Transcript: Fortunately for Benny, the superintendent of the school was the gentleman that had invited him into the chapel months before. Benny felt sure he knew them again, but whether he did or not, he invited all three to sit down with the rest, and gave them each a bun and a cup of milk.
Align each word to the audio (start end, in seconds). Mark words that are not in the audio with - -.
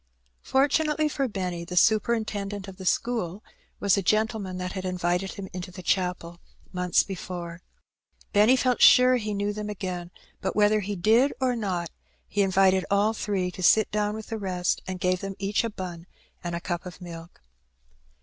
Fortunately 0.41 1.07
for 1.07 1.27
Benny, 1.27 1.63
the 1.63 1.77
superintendent 1.77 2.67
of 2.67 2.77
the 2.77 2.87
school 2.87 3.43
was 3.79 3.93
the 3.93 4.01
gentleman 4.01 4.57
that 4.57 4.71
had 4.71 4.83
invited 4.83 5.33
him 5.33 5.47
into 5.53 5.69
the 5.69 5.83
chapel 5.83 6.39
months 6.73 7.03
before. 7.03 7.61
Benny 8.33 8.55
felt 8.55 8.81
sure 8.81 9.17
he 9.17 9.35
knew 9.35 9.53
them 9.53 9.69
again, 9.69 10.09
but 10.41 10.55
whether 10.55 10.79
he 10.79 10.95
did 10.95 11.33
or 11.39 11.55
not, 11.55 11.91
he 12.27 12.41
invited 12.41 12.83
all 12.89 13.13
three 13.13 13.51
to 13.51 13.61
sit 13.61 13.91
down 13.91 14.15
with 14.15 14.29
the 14.29 14.39
rest, 14.39 14.81
and 14.87 14.99
gave 14.99 15.19
them 15.21 15.35
each 15.37 15.63
a 15.63 15.69
bun 15.69 16.07
and 16.43 16.55
a 16.55 16.59
cup 16.59 16.87
of 16.87 16.99
milk. 16.99 17.39